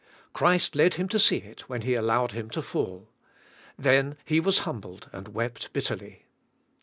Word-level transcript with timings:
Christ 0.33 0.75
led 0.75 0.95
him 0.95 1.07
to 1.09 1.19
see 1.19 1.37
it 1.37 1.69
when 1.69 1.83
He 1.83 1.93
allowed 1.93 2.31
him 2.31 2.49
to 2.57 2.63
fall. 2.63 3.07
Then 3.77 4.17
he 4.25 4.39
was 4.39 4.65
humbled 4.65 5.07
and 5.13 5.27
wept 5.27 5.71
bitterly. 5.73 6.25